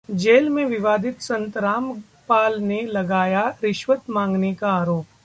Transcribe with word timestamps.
jail 0.09 0.49
में 0.49 0.65
विवादित 0.65 1.21
संत 1.21 1.57
रामपाल 1.57 2.59
ने 2.59 2.81
लगाया 2.81 3.47
रिश्वत 3.63 4.09
मांगने 4.09 4.53
का 4.53 4.71
आरोप 4.71 5.05